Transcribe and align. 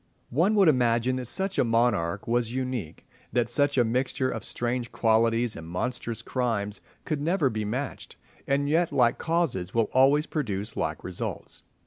One 0.31 0.55
would 0.55 0.67
imagine 0.67 1.17
that 1.17 1.27
such 1.27 1.59
a 1.59 1.63
monarch 1.63 2.27
was 2.27 2.55
unique, 2.55 3.05
that 3.33 3.49
such 3.49 3.77
a 3.77 3.83
mixture 3.83 4.31
of 4.31 4.43
strange 4.43 4.91
qualities 4.91 5.55
and 5.55 5.67
monstrous 5.67 6.23
crimes 6.23 6.81
could 7.05 7.21
never 7.21 7.51
be 7.51 7.65
matched, 7.65 8.15
and 8.47 8.67
yet 8.67 8.91
like 8.91 9.19
causes 9.19 9.75
will 9.75 9.91
always 9.93 10.25
produce 10.25 10.75
like 10.75 11.03
results. 11.03 11.61